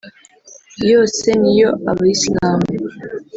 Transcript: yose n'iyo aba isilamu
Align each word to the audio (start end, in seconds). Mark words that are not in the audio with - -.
yose 0.89 1.27
n'iyo 1.41 1.69
aba 1.89 2.03
isilamu 2.13 2.69